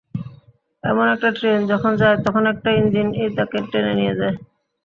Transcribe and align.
যেমন 0.83 1.05
একটা 1.15 1.29
ট্রেন 1.37 1.59
যখন 1.71 1.91
যায়, 2.01 2.17
তখন 2.25 2.43
একটা 2.53 2.69
ইঞ্জিনই 2.79 3.27
তাকে 3.37 3.57
টেনে 3.71 3.93
নিয়ে 3.99 4.17
যায়। 4.19 4.35